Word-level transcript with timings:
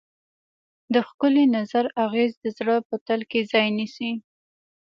د 0.93 0.95
ښکلي 1.07 1.45
نظر 1.57 1.85
اغېز 2.05 2.31
د 2.43 2.45
زړه 2.57 2.75
په 2.87 2.95
تل 3.07 3.21
کې 3.31 3.41
ځای 3.51 3.67
نیسي. 3.77 4.11